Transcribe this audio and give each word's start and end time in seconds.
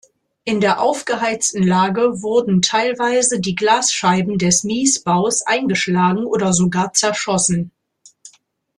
In 0.45 0.59
der 0.61 0.81
aufgeheizten 0.81 1.61
Lage 1.61 2.23
wurden 2.23 2.63
teilweise 2.63 3.39
die 3.39 3.53
Glasscheiben 3.53 4.39
des 4.39 4.63
Mies-Baus 4.63 5.43
eingeschlagen 5.43 6.25
und 6.25 6.41
sogar 6.55 6.91
zerschossen. 6.93 7.69